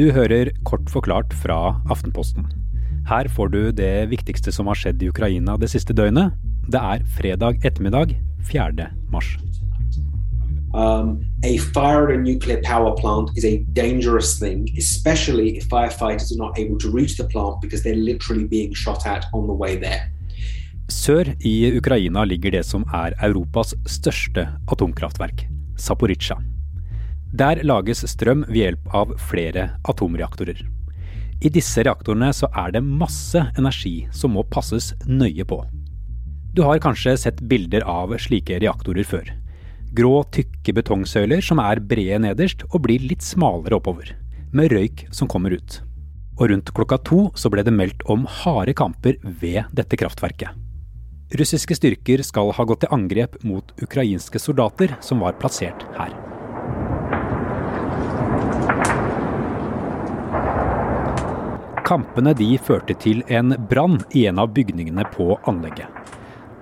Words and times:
Du 0.00 0.06
hører 0.16 0.48
kort 0.64 0.86
forklart 0.88 1.34
fra 1.36 1.74
Aftenposten. 1.92 2.46
Her 3.04 3.28
får 3.28 3.48
du 3.52 3.58
det 3.76 4.08
viktigste 4.08 4.48
som 4.48 4.70
har 4.70 4.78
skjedd 4.80 5.02
i 5.04 5.10
Ukraina 5.12 5.58
det 5.60 5.68
siste 5.74 5.92
døgnet. 5.92 6.38
Det 6.72 6.80
er 6.80 7.02
fredag 7.18 7.58
ettermiddag 7.68 8.14
4. 8.48 8.86
mars. 9.12 9.28
Um, 10.72 11.18
a 11.44 11.58
fire 11.74 12.08
at 12.08 12.14
a 12.14 12.16
nuclear 12.16 12.62
power 12.64 12.94
plant 12.96 13.36
is 13.36 13.44
a 13.44 13.58
dangerous 13.76 14.38
thing, 14.38 14.70
especially 14.78 15.58
if 15.58 15.68
firefighters 15.68 16.32
are 16.32 16.40
not 16.40 16.58
able 16.58 16.78
to 16.78 16.88
reach 16.88 17.18
the 17.18 17.28
plant 17.28 17.60
because 17.60 17.82
they're 17.82 18.04
literally 18.10 18.46
being 18.46 18.72
shot 18.72 19.04
at 19.06 19.26
on 19.34 19.44
the 19.52 19.58
way 19.64 19.76
there. 19.76 20.08
Sør 20.88 21.28
i 21.44 21.76
Ukraina 21.76 22.24
ligger 22.24 22.56
det 22.56 22.64
som 22.64 22.88
er 22.88 23.12
Europas 23.20 23.74
største 23.84 24.48
atomkraftverk, 24.72 25.44
Zaporizjzja. 25.76 26.40
Der 27.32 27.60
lages 27.62 28.02
strøm 28.10 28.42
ved 28.48 28.58
hjelp 28.58 28.94
av 28.96 29.12
flere 29.30 29.70
atomreaktorer. 29.88 30.64
I 31.40 31.48
disse 31.48 31.84
reaktorene 31.86 32.32
så 32.36 32.50
er 32.58 32.74
det 32.74 32.82
masse 32.84 33.40
energi 33.56 34.08
som 34.12 34.34
må 34.36 34.42
passes 34.50 34.90
nøye 35.06 35.46
på. 35.48 35.62
Du 36.52 36.64
har 36.66 36.82
kanskje 36.82 37.14
sett 37.16 37.38
bilder 37.48 37.86
av 37.88 38.12
slike 38.18 38.58
reaktorer 38.60 39.06
før. 39.06 39.30
Grå, 39.94 40.12
tykke 40.34 40.74
betongsøyler 40.74 41.42
som 41.42 41.62
er 41.62 41.80
brede 41.82 42.18
nederst 42.26 42.64
og 42.70 42.82
blir 42.84 43.02
litt 43.02 43.24
smalere 43.26 43.78
oppover, 43.78 44.10
med 44.52 44.74
røyk 44.74 45.06
som 45.14 45.30
kommer 45.30 45.54
ut. 45.54 45.80
Og 46.40 46.50
rundt 46.50 46.72
klokka 46.74 46.98
to 47.06 47.20
så 47.38 47.50
ble 47.52 47.64
det 47.66 47.74
meldt 47.74 48.02
om 48.10 48.26
harde 48.42 48.74
kamper 48.74 49.18
ved 49.22 49.70
dette 49.76 49.98
kraftverket. 49.98 50.50
Russiske 51.38 51.76
styrker 51.78 52.24
skal 52.26 52.50
ha 52.56 52.66
gått 52.66 52.82
til 52.82 52.94
angrep 52.94 53.38
mot 53.46 53.70
ukrainske 53.78 54.42
soldater 54.42 54.96
som 55.04 55.22
var 55.22 55.38
plassert 55.38 55.86
her. 55.94 56.29
Kampene 61.90 62.30
de 62.38 62.52
førte 62.62 62.94
til 63.02 63.24
en 63.34 63.50
brann 63.66 63.96
i 64.14 64.28
en 64.30 64.38
av 64.38 64.52
bygningene 64.54 65.02
på 65.10 65.32
anlegget. 65.50 65.88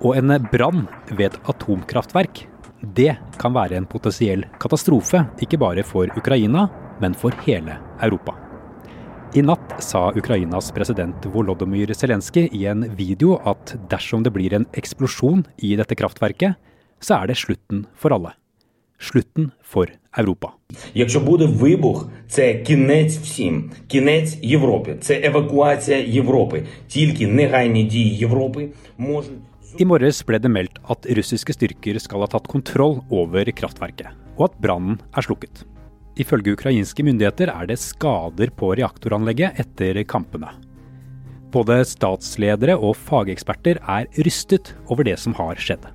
Og 0.01 0.17
en 0.17 0.33
brann 0.49 0.87
ved 1.11 1.27
et 1.27 1.37
atomkraftverk 1.53 2.47
det 2.97 3.11
kan 3.37 3.53
være 3.53 3.77
en 3.77 3.85
potensiell 3.85 4.47
katastrofe, 4.57 5.21
ikke 5.37 5.59
bare 5.61 5.83
for 5.85 6.09
Ukraina, 6.17 6.65
men 6.97 7.13
for 7.13 7.35
hele 7.45 7.77
Europa. 8.01 8.33
I 9.37 9.43
natt 9.45 9.75
sa 9.85 10.07
Ukrainas 10.17 10.71
president 10.73 11.29
Volodymyr 11.29 11.93
Zelenskyj 11.93 12.49
i 12.49 12.65
en 12.71 12.87
video 12.97 13.37
at 13.45 13.75
dersom 13.91 14.25
det 14.25 14.33
blir 14.33 14.57
en 14.57 14.65
eksplosjon 14.73 15.45
i 15.61 15.75
dette 15.77 15.99
kraftverket, 15.99 16.57
så 16.97 17.19
er 17.21 17.29
det 17.29 17.37
slutten 17.37 17.85
for 17.93 18.17
alle. 18.17 18.33
Slutten 18.97 19.51
for 19.61 19.93
Europa. 20.18 20.48
Якщо 20.94 21.20
буде 21.20 21.46
вибух, 21.46 22.08
це 22.28 22.54
кінець 22.54 23.18
всім, 23.18 23.70
кінець 23.86 24.38
Європі, 24.42 24.94
це 25.00 25.20
евакуація 25.24 25.98
Європи. 25.98 26.62
Тільки 26.88 27.26
негайні 27.26 27.84
дії 27.84 28.16
Європи 28.16 28.68
можуть 28.98 29.38
i 29.74 29.84
morges 29.84 30.20
ble 30.22 30.38
det 30.38 30.50
meldt 30.54 30.76
at 30.92 31.06
russiske 31.18 31.54
styrker 31.56 31.96
skal 31.98 32.22
ha 32.22 32.28
tatt 32.30 32.46
kontroll 32.46 33.00
over 33.10 33.48
kraftverket, 33.58 34.12
og 34.38 34.44
at 34.46 34.60
brannen 34.62 35.00
er 35.10 35.26
slukket. 35.26 35.64
Ifølge 36.14 36.54
ukrainske 36.54 37.02
myndigheter 37.02 37.50
er 37.50 37.66
det 37.66 37.80
skader 37.82 38.52
på 38.54 38.70
reaktoranlegget 38.78 39.58
etter 39.64 39.98
kampene. 40.06 40.52
Både 41.50 41.80
statsledere 41.86 42.76
og 42.78 42.94
fageksperter 42.98 43.82
er 43.82 44.06
rystet 44.26 44.76
over 44.86 45.06
det 45.10 45.18
som 45.18 45.34
har 45.38 45.58
skjedd. 45.58 45.90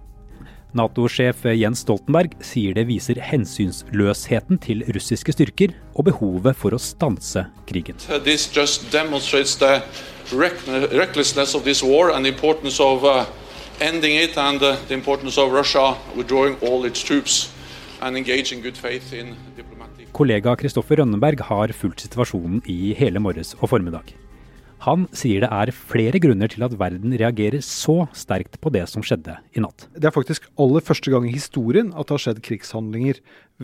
Nato-sjef 0.74 1.44
Jens 1.54 1.84
Stoltenberg 1.84 2.34
sier 2.44 2.74
det 2.74 2.86
viser 2.88 3.20
hensynsløsheten 3.22 4.58
til 4.62 4.82
russiske 4.94 5.34
styrker 5.36 5.74
og 5.94 6.08
behovet 6.10 6.58
for 6.58 6.74
å 6.74 6.80
stanse 6.82 7.46
krigen. 7.68 8.00
This 8.26 8.48
just 8.50 8.90
demonstrates 8.92 9.54
the 9.56 9.82
recklessness 10.32 11.54
of 11.54 11.64
this 11.64 11.82
war 11.82 12.10
and 12.10 12.24
the 12.24 12.32
importance 12.32 12.80
of 12.82 13.04
uh, 13.04 13.24
ending 13.80 14.16
it 14.18 14.36
and 14.36 14.62
uh, 14.62 14.76
the 14.88 14.94
importance 14.94 15.38
of 15.38 15.52
Russia 15.52 15.94
withdrawing 16.16 16.56
all 16.62 16.84
its 16.84 17.02
troops 17.02 17.52
and 18.00 18.16
engaging 18.16 18.62
good 18.62 18.76
faith 18.76 19.12
in 19.12 19.36
diplomatic 19.56 19.74
Kollega 20.14 20.54
Kristoffer 20.54 21.00
Rønneberg 21.02 21.40
har 21.48 21.72
fulgt 21.74 22.04
situasjonen 22.06 22.62
i 22.70 22.94
hele 22.94 23.18
morges 23.18 23.56
og 23.60 23.72
formiddag. 23.72 24.14
Han 24.84 25.06
sier 25.16 25.40
det 25.44 25.48
er 25.48 25.70
flere 25.72 26.20
grunner 26.20 26.50
til 26.52 26.64
at 26.66 26.74
verden 26.76 27.14
reagerer 27.16 27.62
så 27.64 28.04
sterkt 28.16 28.58
på 28.60 28.72
det 28.74 28.82
som 28.90 29.04
skjedde 29.06 29.38
i 29.56 29.62
natt. 29.64 29.86
Det 29.96 30.10
er 30.10 30.14
faktisk 30.14 30.44
aller 30.60 30.84
første 30.84 31.12
gang 31.12 31.24
i 31.28 31.32
historien 31.32 31.92
at 31.94 32.04
det 32.04 32.16
har 32.16 32.24
skjedd 32.26 32.42
krigshandlinger 32.44 33.20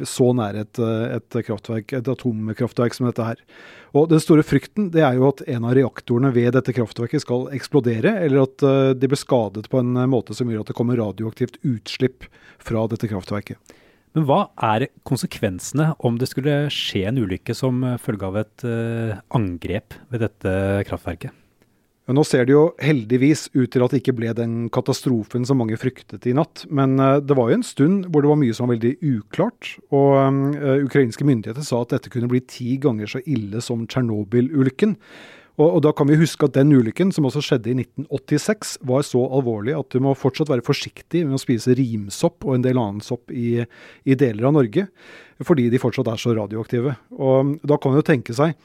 så 0.06 0.30
nær 0.36 0.56
et, 0.62 0.80
et, 0.80 1.36
et 1.36 2.08
atomkraftverk 2.14 2.96
som 2.96 3.08
dette 3.08 3.26
her. 3.26 3.42
Og 3.92 4.08
Den 4.12 4.22
store 4.22 4.46
frykten 4.46 4.88
det 4.94 5.02
er 5.04 5.18
jo 5.18 5.28
at 5.28 5.42
en 5.50 5.66
av 5.68 5.74
reaktorene 5.76 6.32
ved 6.32 6.54
dette 6.56 6.72
kraftverket 6.76 7.26
skal 7.26 7.50
eksplodere, 7.56 8.14
eller 8.24 8.46
at 8.46 8.64
eh, 8.64 8.92
de 8.96 9.10
blir 9.10 9.20
skadet 9.20 9.68
på 9.68 9.82
en 9.82 9.98
måte 10.08 10.36
som 10.36 10.48
gjør 10.48 10.64
at 10.64 10.72
det 10.72 10.78
kommer 10.78 11.00
radioaktivt 11.00 11.60
utslipp 11.66 12.30
fra 12.62 12.86
dette 12.88 13.10
kraftverket. 13.10 13.58
Men 14.16 14.26
hva 14.26 14.40
er 14.74 14.88
konsekvensene 15.06 15.92
om 16.02 16.16
det 16.18 16.30
skulle 16.30 16.64
skje 16.74 17.04
en 17.10 17.20
ulykke 17.22 17.54
som 17.54 17.84
følge 18.02 18.26
av 18.26 18.40
et 18.40 18.64
uh, 18.66 19.20
angrep 19.36 19.94
ved 20.10 20.24
dette 20.24 20.54
kraftverket? 20.88 21.36
Ja, 22.10 22.14
nå 22.16 22.24
ser 22.26 22.42
det 22.42 22.56
jo 22.56 22.62
heldigvis 22.82 23.44
ut 23.54 23.70
til 23.70 23.84
at 23.84 23.92
det 23.94 24.00
ikke 24.00 24.16
ble 24.18 24.32
den 24.34 24.64
katastrofen 24.74 25.44
som 25.46 25.60
mange 25.62 25.78
fryktet 25.78 26.26
i 26.26 26.34
natt. 26.34 26.64
Men 26.66 26.98
uh, 26.98 27.20
det 27.22 27.36
var 27.38 27.52
jo 27.52 27.60
en 27.60 27.66
stund 27.66 28.08
hvor 28.10 28.26
det 28.26 28.32
var 28.32 28.40
mye 28.40 28.56
som 28.56 28.66
var 28.66 28.74
veldig 28.74 28.96
uklart. 29.12 29.76
Og 29.94 30.16
uh, 30.58 30.80
ukrainske 30.82 31.26
myndigheter 31.28 31.62
sa 31.66 31.84
at 31.84 31.94
dette 31.94 32.10
kunne 32.10 32.30
bli 32.32 32.42
ti 32.42 32.80
ganger 32.82 33.14
så 33.14 33.22
ille 33.30 33.62
som 33.62 33.86
Tsjernobyl-ulykken. 33.86 34.96
Og, 35.60 35.76
og, 35.76 35.80
Da 35.84 35.92
kan 35.96 36.08
vi 36.08 36.18
huske 36.20 36.48
at 36.48 36.56
den 36.56 36.72
ulykken, 36.72 37.12
som 37.12 37.26
også 37.28 37.42
skjedde 37.44 37.72
i 37.72 37.78
1986, 37.82 38.78
var 38.88 39.04
så 39.06 39.22
alvorlig 39.28 39.76
at 39.76 39.92
du 39.92 40.00
må 40.02 40.16
fortsatt 40.16 40.50
være 40.50 40.64
forsiktig 40.64 41.26
med 41.26 41.36
å 41.36 41.42
spise 41.42 41.76
rimsopp 41.76 42.46
og 42.46 42.56
en 42.56 42.64
del 42.64 42.80
annen 42.80 43.04
sopp 43.04 43.32
i, 43.34 43.60
i 44.08 44.16
deler 44.18 44.48
av 44.48 44.56
Norge, 44.56 44.86
fordi 45.44 45.68
de 45.72 45.80
fortsatt 45.82 46.08
er 46.08 46.22
så 46.22 46.36
radioaktive. 46.36 46.96
Og 47.18 47.58
Da 47.60 47.76
kan 47.76 47.92
man 47.92 48.00
jo 48.00 48.08
tenke 48.08 48.36
seg, 48.36 48.56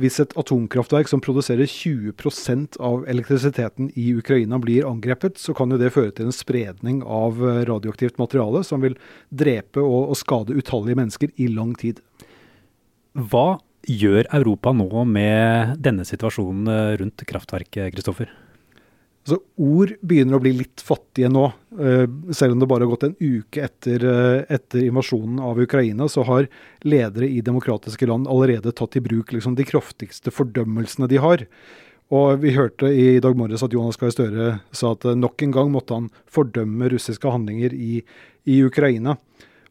hvis 0.00 0.16
et 0.22 0.32
atomkraftverk 0.40 1.08
som 1.10 1.20
produserer 1.20 1.68
20% 1.68 2.78
av 2.80 3.02
elektrisiteten 3.12 3.90
i 4.00 4.06
Ukraina 4.16 4.56
blir 4.60 4.88
angrepet, 4.88 5.36
så 5.40 5.52
kan 5.56 5.72
jo 5.72 5.80
det 5.80 5.92
føre 5.92 6.14
til 6.16 6.30
en 6.30 6.36
spredning 6.36 7.02
av 7.04 7.40
radioaktivt 7.68 8.16
materiale 8.20 8.64
som 8.64 8.80
vil 8.84 8.96
drepe 9.28 9.84
og, 9.84 10.14
og 10.14 10.16
skade 10.20 10.56
utallige 10.56 10.96
mennesker 10.96 11.34
i 11.36 11.50
lang 11.52 11.76
tid. 11.76 12.00
Hva 13.12 13.60
gjør 13.88 14.28
Europa 14.34 14.72
nå 14.76 15.04
med 15.08 15.76
denne 15.82 16.06
situasjonen 16.06 16.70
eh, 16.70 16.94
rundt 17.00 17.24
kraftverket, 17.28 17.92
Kristoffer? 17.94 18.30
Altså, 19.22 19.38
ord 19.62 19.92
begynner 20.02 20.34
å 20.34 20.42
bli 20.42 20.50
litt 20.58 20.82
fattige 20.82 21.30
nå. 21.30 21.44
Eh, 21.78 22.06
selv 22.34 22.56
om 22.56 22.62
det 22.62 22.68
bare 22.70 22.86
har 22.86 22.90
gått 22.90 23.06
en 23.06 23.14
uke 23.20 23.62
etter, 23.62 24.02
eh, 24.02 24.42
etter 24.50 24.82
invasjonen 24.88 25.38
av 25.46 25.60
Ukraina, 25.62 26.08
så 26.10 26.24
har 26.26 26.48
ledere 26.82 27.28
i 27.30 27.44
demokratiske 27.44 28.08
land 28.10 28.26
allerede 28.26 28.74
tatt 28.74 28.98
i 28.98 29.04
bruk 29.04 29.30
liksom, 29.32 29.54
de 29.54 29.66
kraftigste 29.68 30.34
fordømmelsene 30.34 31.08
de 31.10 31.22
har. 31.22 31.46
Og 32.12 32.42
Vi 32.42 32.52
hørte 32.52 32.90
i 32.92 33.20
dag 33.24 33.36
morges 33.38 33.62
at 33.62 33.72
Jonas 33.72 33.96
Gahr 33.96 34.10
Støre 34.12 34.60
sa 34.70 34.92
at 34.92 35.06
nok 35.16 35.42
en 35.42 35.54
gang 35.54 35.70
måtte 35.72 35.94
han 35.94 36.10
fordømme 36.28 36.90
russiske 36.92 37.24
handlinger 37.24 37.72
i, 37.72 38.02
i 38.44 38.58
Ukraina. 38.66 39.16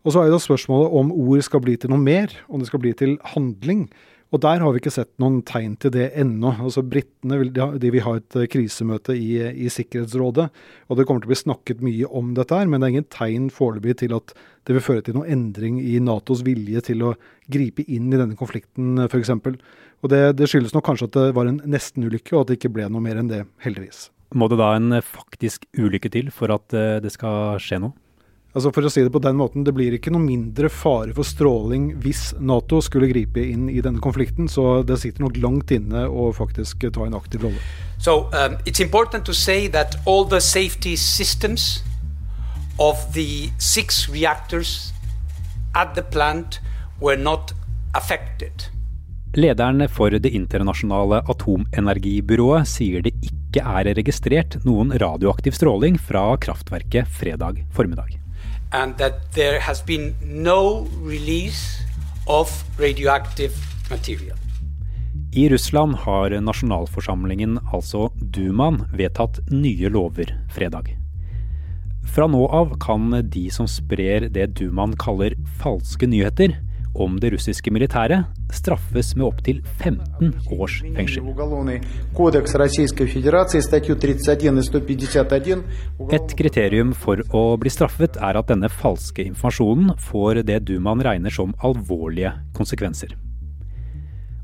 Og 0.02 0.14
så 0.14 0.22
er 0.22 0.30
jo 0.30 0.38
da 0.38 0.42
spørsmålet 0.42 0.96
om 0.98 1.12
ord 1.14 1.44
skal 1.46 1.62
bli 1.64 1.76
til 1.78 1.92
noe 1.94 2.02
mer, 2.02 2.34
om 2.50 2.62
det 2.62 2.72
skal 2.72 2.82
bli 2.82 2.94
til 2.98 3.20
handling. 3.36 3.86
Og 4.32 4.40
der 4.40 4.62
har 4.64 4.72
vi 4.72 4.80
ikke 4.80 4.94
sett 4.96 5.10
noen 5.20 5.42
tegn 5.44 5.74
til 5.82 5.92
det 5.92 6.06
ennå. 6.20 6.54
Altså 6.64 6.82
Britene 6.88 7.36
vil, 7.42 7.50
de 7.52 7.90
vil 7.92 8.04
ha 8.06 8.14
et 8.16 8.38
eh, 8.40 8.48
krisemøte 8.48 9.16
i, 9.18 9.34
i, 9.52 9.68
Sikkerhetsrådet, 9.72 10.46
og 10.88 10.98
det 10.98 11.06
kommer 11.08 11.24
til 11.24 11.28
å 11.28 11.34
bli 11.34 11.40
snakket 11.42 11.84
mye 11.84 12.08
om 12.08 12.32
dette 12.38 12.56
her, 12.56 12.70
men 12.72 12.80
det 12.80 12.88
er 12.88 12.94
ingen 12.96 13.10
tegn 13.12 13.50
foreløpig 13.52 13.98
til 14.00 14.16
at 14.16 14.32
det 14.70 14.78
vil 14.78 14.86
føre 14.86 15.04
til 15.04 15.18
noen 15.18 15.34
endring 15.36 15.82
i 15.84 15.98
Natos 16.04 16.46
vilje 16.48 16.86
til 16.88 17.04
å 17.10 17.14
gripe 17.52 17.84
inn 17.92 18.08
i 18.08 18.22
denne 18.22 18.40
konflikten, 18.40 19.04
f.eks. 19.10 19.34
Og 19.36 20.14
det, 20.14 20.22
det 20.40 20.48
skyldes 20.50 20.74
nok 20.78 20.88
kanskje 20.88 21.10
at 21.12 21.18
det 21.20 21.28
var 21.36 21.52
en 21.52 21.60
nestenulykke, 21.68 22.32
og 22.38 22.46
at 22.46 22.54
det 22.54 22.62
ikke 22.62 22.72
ble 22.78 22.88
noe 22.88 23.04
mer 23.04 23.20
enn 23.20 23.32
det, 23.32 23.44
heldigvis. 23.66 24.08
Må 24.32 24.48
det 24.48 24.62
da 24.62 24.72
en 24.78 24.96
faktisk 25.04 25.68
ulykke 25.76 26.14
til 26.14 26.32
for 26.32 26.56
at 26.56 26.72
eh, 26.78 27.02
det 27.04 27.12
skal 27.12 27.60
skje 27.60 27.84
noe? 27.84 27.98
Altså 28.52 28.72
For 28.76 28.84
å 28.84 28.92
si 28.92 29.04
det 29.06 29.12
på 29.14 29.22
den 29.24 29.38
måten, 29.40 29.64
det 29.64 29.72
blir 29.76 29.94
ikke 29.96 30.12
noe 30.12 30.24
mindre 30.24 30.68
fare 30.72 31.14
for 31.16 31.28
stråling 31.28 31.94
hvis 32.04 32.34
Nato 32.44 32.82
skulle 32.84 33.08
gripe 33.12 33.40
inn 33.48 33.70
i 33.72 33.80
denne 33.84 34.04
konflikten, 34.04 34.50
så 34.52 34.82
det 34.84 35.00
sitter 35.00 35.24
nok 35.24 35.40
langt 35.40 35.72
inne 35.72 36.04
å 36.10 36.32
faktisk 36.36 36.84
ta 36.92 37.08
en 37.08 37.16
aktiv 37.16 37.46
rolle. 37.48 37.62
So 38.02 38.28
um, 38.36 38.58
it's 38.66 38.84
important 38.84 39.24
to 39.26 39.34
say 39.34 39.70
that 39.72 39.96
all 40.06 40.26
the 40.28 40.42
safety 40.42 40.98
systems 40.98 41.80
of 42.80 43.00
the 43.16 43.52
six 43.58 44.10
reactors 44.10 44.92
at 45.74 45.96
the 45.96 46.04
plant 46.04 46.60
were 47.00 47.16
not 47.18 47.54
affected. 47.96 48.68
Lederen 49.34 49.88
for 49.88 50.12
Det 50.12 50.34
internasjonale 50.36 51.22
atomenergibyrået 51.32 52.68
sier 52.68 53.06
det 53.06 53.14
ikke 53.24 53.64
er 53.64 53.94
registrert 53.96 54.60
noen 54.68 54.92
radioaktiv 54.92 55.56
stråling 55.56 55.96
fra 55.96 56.34
kraftverket 56.36 57.08
fredag 57.08 57.64
formiddag 57.72 58.21
and 58.72 58.98
that 58.98 59.32
there 59.34 59.60
has 59.60 59.82
been 59.82 60.16
no 60.24 60.88
release 61.04 61.82
of 62.28 62.64
radioactive 62.80 63.54
material. 63.90 64.38
I 65.34 65.50
Russland 65.50 65.96
har 65.96 66.30
nasjonalforsamlingen, 66.30 67.60
altså 67.74 68.10
Dumaen, 68.20 68.82
vedtatt 68.92 69.40
nye 69.52 69.90
lover 69.90 70.34
fredag. 70.52 70.98
Fra 72.16 72.28
nå 72.28 72.42
av 72.48 72.74
kan 72.84 73.12
de 73.30 73.46
som 73.54 73.68
sprer 73.70 74.28
det 74.34 74.50
Dumaen 74.60 74.98
kaller 75.00 75.38
falske 75.62 76.08
nyheter 76.10 76.58
om 76.96 77.18
det 77.22 77.32
russiske 77.34 77.72
militæret, 77.72 78.26
straffes 78.52 79.14
med 79.16 79.26
opptil 79.28 79.62
15 79.80 80.34
års 80.58 80.82
fengsel. 80.96 81.24
Et 86.12 86.38
kriterium 86.42 86.94
for 86.94 87.24
å 87.32 87.44
bli 87.62 87.72
straffet 87.74 88.20
er 88.20 88.40
at 88.40 88.52
denne 88.52 88.70
falske 88.72 89.26
informasjonen 89.26 89.96
får 90.12 90.44
det 90.48 90.62
Dumaen 90.68 91.04
regner 91.06 91.34
som 91.34 91.56
alvorlige 91.64 92.34
konsekvenser. 92.58 93.16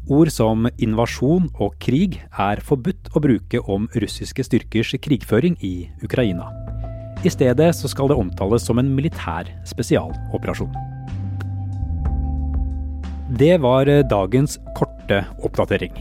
Ord 0.07 0.31
som 0.31 0.69
invasjon 0.79 1.49
og 1.59 1.75
krig 1.83 2.21
er 2.31 2.61
forbudt 2.63 3.11
å 3.11 3.21
bruke 3.23 3.59
om 3.67 3.89
russiske 3.91 4.45
styrkers 4.47 4.95
krigføring 5.03 5.59
i 5.59 5.89
Ukraina. 5.99 6.47
I 7.25 7.33
stedet 7.33 7.73
så 7.75 7.89
skal 7.91 8.07
det 8.07 8.19
omtales 8.21 8.63
som 8.63 8.79
en 8.79 8.93
militær 8.95 9.49
spesialoperasjon. 9.67 10.96
Det 13.29 13.57
var 13.57 13.85
dagens 14.07 14.59
korte 14.75 15.25
oppdatering. 15.43 15.91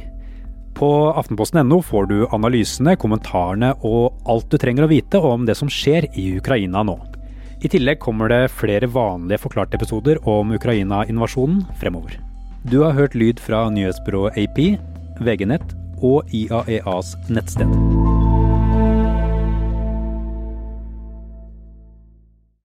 På 0.75 1.13
aftenposten.no 1.13 1.83
får 1.83 2.07
du 2.07 2.27
analysene, 2.31 2.95
kommentarene 3.01 3.73
og 3.83 4.15
alt 4.29 4.51
du 4.53 4.59
trenger 4.61 4.87
å 4.87 4.91
vite 4.91 5.19
om 5.19 5.47
det 5.49 5.57
som 5.59 5.71
skjer 5.73 6.07
i 6.15 6.29
Ukraina 6.39 6.85
nå. 6.87 6.99
I 7.65 7.71
tillegg 7.73 7.99
kommer 8.05 8.31
det 8.31 8.53
flere 8.53 8.87
vanlige 8.87 9.41
forklarte 9.43 9.81
episoder 9.81 10.21
om 10.29 10.53
Ukraina-invasjonen 10.55 11.65
fremover. 11.81 12.21
Du 12.69 12.83
har 12.85 12.95
hørt 12.95 13.17
lyd 13.19 13.41
fra 13.43 13.65
nyhetsbyrået 13.73 14.37
AP, 14.45 14.63
VG-nett 15.25 15.75
og 16.05 16.29
IAEAs 16.37 17.17
nettsted. 17.33 17.86